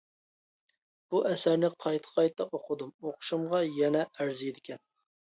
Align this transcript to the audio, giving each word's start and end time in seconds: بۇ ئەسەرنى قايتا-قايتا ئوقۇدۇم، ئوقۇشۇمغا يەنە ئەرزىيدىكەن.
بۇ 1.13 1.19
ئەسەرنى 1.31 1.69
قايتا-قايتا 1.85 2.47
ئوقۇدۇم، 2.47 2.93
ئوقۇشۇمغا 3.09 3.61
يەنە 3.81 4.01
ئەرزىيدىكەن. 4.17 4.83